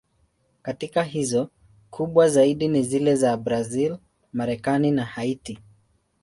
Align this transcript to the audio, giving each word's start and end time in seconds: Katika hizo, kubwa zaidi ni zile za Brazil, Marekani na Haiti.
Katika 0.61 1.03
hizo, 1.03 1.49
kubwa 1.89 2.29
zaidi 2.29 2.67
ni 2.67 2.83
zile 2.83 3.15
za 3.15 3.37
Brazil, 3.37 3.97
Marekani 4.33 4.91
na 4.91 5.05
Haiti. 5.05 5.59